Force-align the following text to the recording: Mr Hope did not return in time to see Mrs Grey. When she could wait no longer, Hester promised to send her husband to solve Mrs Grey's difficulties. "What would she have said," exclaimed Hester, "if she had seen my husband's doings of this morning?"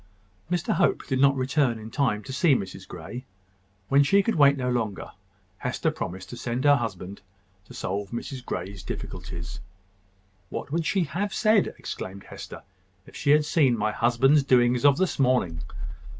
Mr 0.49 0.73
Hope 0.73 1.05
did 1.05 1.19
not 1.21 1.35
return 1.35 1.77
in 1.77 1.91
time 1.91 2.23
to 2.23 2.33
see 2.33 2.55
Mrs 2.55 2.87
Grey. 2.87 3.23
When 3.87 4.01
she 4.01 4.23
could 4.23 4.33
wait 4.33 4.57
no 4.57 4.67
longer, 4.71 5.11
Hester 5.59 5.91
promised 5.91 6.31
to 6.31 6.37
send 6.37 6.63
her 6.63 6.77
husband 6.77 7.21
to 7.67 7.75
solve 7.75 8.09
Mrs 8.09 8.43
Grey's 8.43 8.81
difficulties. 8.81 9.59
"What 10.49 10.71
would 10.71 10.87
she 10.87 11.03
have 11.03 11.35
said," 11.35 11.67
exclaimed 11.77 12.23
Hester, 12.23 12.63
"if 13.05 13.15
she 13.15 13.29
had 13.29 13.45
seen 13.45 13.77
my 13.77 13.91
husband's 13.91 14.41
doings 14.41 14.85
of 14.85 14.97
this 14.97 15.19
morning?" 15.19 15.61